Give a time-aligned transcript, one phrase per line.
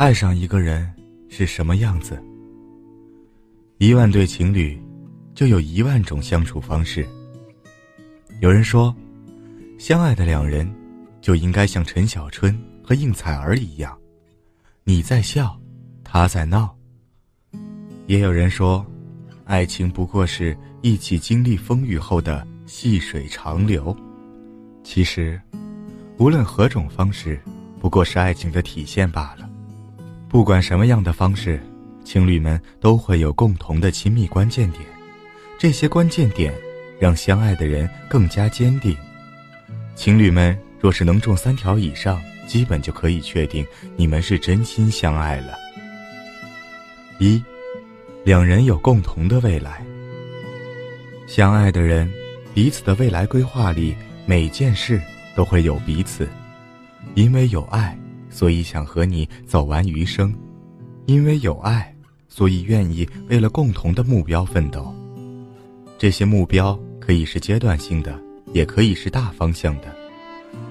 [0.00, 0.90] 爱上一个人
[1.28, 2.18] 是什么样子？
[3.76, 4.80] 一万对情侣，
[5.34, 7.06] 就有一万种相处方式。
[8.40, 8.96] 有人说，
[9.78, 10.66] 相爱的两人
[11.20, 13.94] 就应该像陈小春和应采儿一样，
[14.84, 15.60] 你在笑，
[16.02, 16.74] 他在闹。
[18.06, 18.82] 也有人说，
[19.44, 23.94] 爱情不过是一起经历风雨后的细水长流。
[24.82, 25.38] 其实，
[26.16, 27.38] 无论何种方式，
[27.78, 29.49] 不过是爱情的体现罢了。
[30.30, 31.60] 不管什么样的方式，
[32.04, 34.84] 情侣们都会有共同的亲密关键点，
[35.58, 36.54] 这些关键点
[37.00, 38.96] 让相爱的人更加坚定。
[39.96, 43.66] 情侣们若是能中三条以上，基本就可以确定
[43.96, 45.58] 你们是真心相爱了。
[47.18, 47.42] 一，
[48.24, 49.84] 两人有共同的未来。
[51.26, 52.08] 相爱的人，
[52.54, 55.02] 彼此的未来规划里每件事
[55.34, 56.28] 都会有彼此，
[57.16, 57.98] 因为有爱。
[58.30, 60.34] 所以想和你走完余生，
[61.06, 61.94] 因为有爱，
[62.28, 64.94] 所以愿意为了共同的目标奋斗。
[65.98, 68.18] 这些目标可以是阶段性的，
[68.52, 69.94] 也可以是大方向的。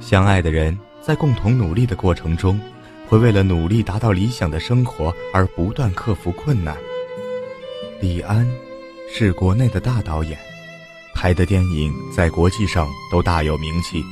[0.00, 2.60] 相爱的人在共同努力的过程中，
[3.08, 6.76] 会为了努力达到理想的生活而不断克服困难。
[8.00, 8.46] 李安
[9.10, 10.38] 是国内的大导演，
[11.14, 14.04] 拍的电影在国际上都大有名气，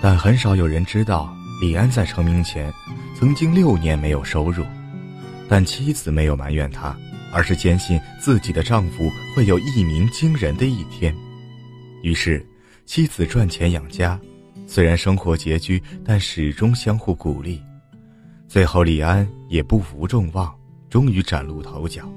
[0.00, 1.34] 但很少有人知道。
[1.60, 2.72] 李安在成名前，
[3.18, 4.64] 曾经六年没有收入，
[5.48, 6.96] 但妻子没有埋怨他，
[7.32, 11.12] 而是坚信自己的丈夫会有一鸣惊人的一天。
[12.02, 12.46] 于是，
[12.86, 14.18] 妻子赚钱养家，
[14.68, 17.60] 虽然生活拮据，但始终相互鼓励。
[18.46, 20.54] 最后，李安也不负众望，
[20.88, 22.08] 终于崭露头角，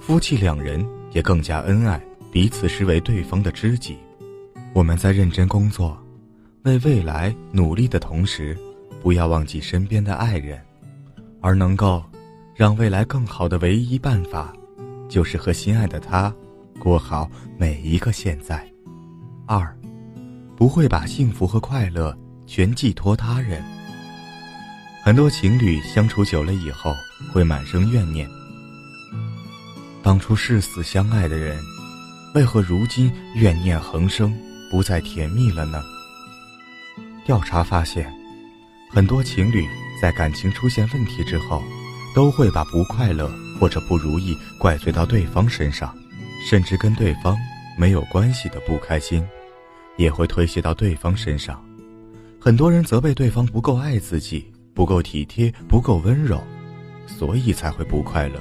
[0.00, 3.96] 夫妻两人也更加恩爱，彼此视为对方的知己。
[4.72, 6.00] 我们在认真工作，
[6.62, 8.56] 为未来努力的同时。
[9.02, 10.60] 不要忘记身边的爱人，
[11.40, 12.02] 而能够
[12.54, 14.52] 让未来更好的唯一办法，
[15.08, 16.34] 就是和心爱的他
[16.78, 18.66] 过好每一个现在。
[19.46, 19.76] 二，
[20.56, 23.62] 不会把幸福和快乐全寄托他人。
[25.04, 26.92] 很多情侣相处久了以后，
[27.32, 28.28] 会满生怨念。
[30.02, 31.62] 当初誓死相爱的人，
[32.34, 34.36] 为何如今怨念横生，
[34.68, 35.80] 不再甜蜜了呢？
[37.24, 38.12] 调查发现。
[38.88, 39.66] 很多情侣
[40.00, 41.62] 在感情出现问题之后，
[42.14, 43.30] 都会把不快乐
[43.60, 45.94] 或者不如意怪罪到对方身上，
[46.48, 47.36] 甚至跟对方
[47.76, 49.26] 没有关系的不开心，
[49.96, 51.62] 也会推卸到对方身上。
[52.40, 56.42] 很多人责备对方不够爱自己，不够体贴，不够温柔，
[57.06, 58.40] 所以才会不快乐。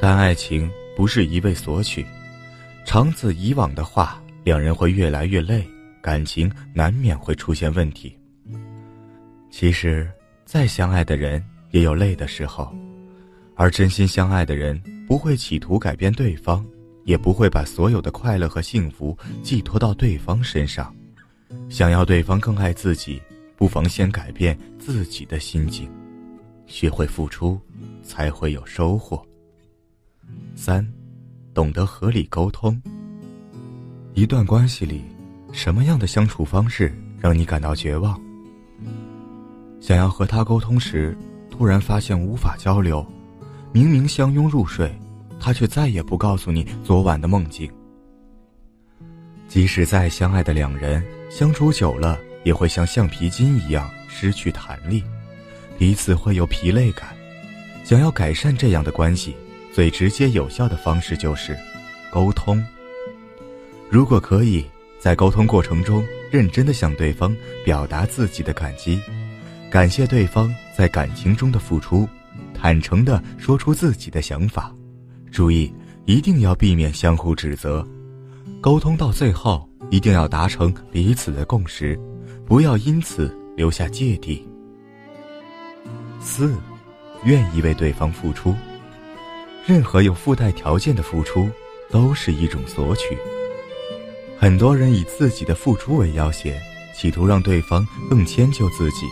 [0.00, 2.04] 但爱情不是一味索取，
[2.84, 5.64] 长此以往的话，两人会越来越累，
[6.00, 8.16] 感情难免会出现问题。
[9.52, 10.10] 其实，
[10.46, 12.74] 再相爱的人也有累的时候，
[13.54, 16.64] 而真心相爱的人不会企图改变对方，
[17.04, 20.92] 也不会把所有的快乐和幸福寄托到对方身上。
[21.68, 23.20] 想要对方更爱自己，
[23.54, 25.86] 不妨先改变自己的心境，
[26.66, 27.60] 学会付出，
[28.02, 29.22] 才会有收获。
[30.56, 30.84] 三，
[31.52, 32.80] 懂得合理沟通。
[34.14, 35.02] 一段关系里，
[35.52, 38.18] 什么样的相处方式让你感到绝望？
[39.82, 41.18] 想要和他沟通时，
[41.50, 43.04] 突然发现无法交流，
[43.72, 44.96] 明明相拥入睡，
[45.40, 47.68] 他却再也不告诉你昨晚的梦境。
[49.48, 55.02] 即使再相爱的两人，相处久了也会像橡皮筋一样失去弹力，
[55.76, 57.08] 彼此会有疲累感。
[57.82, 59.34] 想要改善这样的关系，
[59.72, 61.58] 最直接有效的方式就是
[62.08, 62.64] 沟通。
[63.90, 64.64] 如果可以
[65.00, 69.02] 在沟通过程中认真的向对方表达自己的感激。
[69.72, 72.06] 感谢对方在感情中的付出，
[72.52, 74.70] 坦诚地说出自己的想法，
[75.30, 75.72] 注意
[76.04, 77.82] 一定要避免相互指责，
[78.60, 81.98] 沟通到最后一定要达成彼此的共识，
[82.44, 84.46] 不要因此留下芥蒂。
[86.20, 86.54] 四，
[87.24, 88.54] 愿意为对方付出，
[89.64, 91.48] 任何有附带条件的付出
[91.90, 93.16] 都是一种索取。
[94.38, 96.60] 很多人以自己的付出为要挟，
[96.94, 99.06] 企图让对方更迁就自己。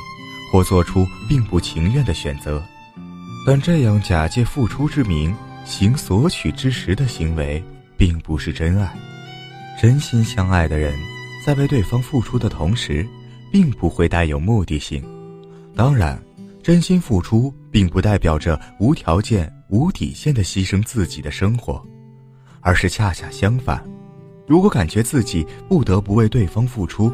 [0.50, 2.62] 或做出并不情愿的选择，
[3.46, 7.62] 但这样假借付出之名行索取之实的行为，
[7.96, 8.92] 并不是真爱。
[9.80, 10.92] 真心相爱的人，
[11.46, 13.06] 在为对方付出的同时，
[13.52, 15.02] 并不会带有目的性。
[15.74, 16.20] 当然，
[16.62, 21.82] 真心付出并不代表着无条件、无底线的牺牲自己的生活，
[22.60, 23.82] 而是恰恰相反。
[24.46, 27.10] 如果感觉自己不得不为对方付出，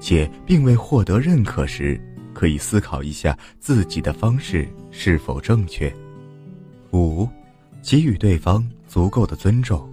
[0.00, 2.00] 且并未获得认可时，
[2.36, 5.90] 可以思考一下自己的方式是否正确。
[6.92, 7.26] 五，
[7.82, 9.88] 给予对方足够的尊重。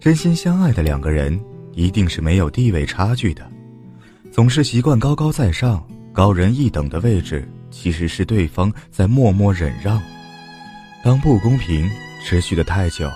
[0.00, 1.38] 真心相爱的两个人，
[1.74, 3.46] 一定是没有地位差距的。
[4.30, 10.00] 总是习惯高高在上、高人一等的位置，其实是对方在默默忍让。
[11.04, 11.86] 当不公平
[12.24, 13.06] 持续的太久，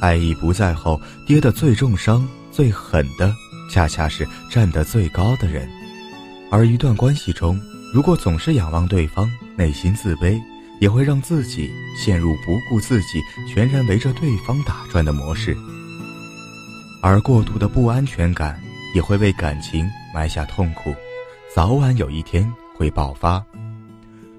[0.00, 3.34] 爱意不在后，跌得最重伤、最狠的，
[3.68, 5.68] 恰恰是站得最高的人。
[6.52, 7.60] 而一段关系中，
[7.92, 10.40] 如果总是仰望对方，内心自卑，
[10.78, 13.20] 也会让自己陷入不顾自己、
[13.52, 15.56] 全然围着对方打转的模式。
[17.02, 18.62] 而过度的不安全感，
[18.94, 20.94] 也会为感情埋下痛苦，
[21.52, 23.44] 早晚有一天会爆发。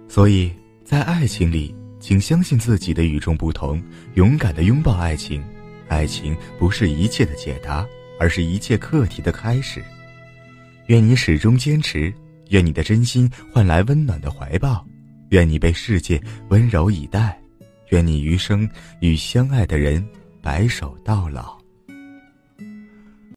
[0.08, 0.50] 所以
[0.86, 3.84] 在爱情里，请相信自己的与众不同，
[4.14, 5.44] 勇敢的拥抱爱情。
[5.90, 7.86] 爱情不是一切的解答，
[8.18, 9.84] 而是一切课题的开始。
[10.88, 12.14] 愿你始终坚持，
[12.52, 14.86] 愿你的真心换来温暖的怀抱，
[15.30, 17.38] 愿你被世界温柔以待，
[17.90, 18.70] 愿你余生
[19.00, 20.06] 与相爱的人
[20.42, 21.61] 白首到老。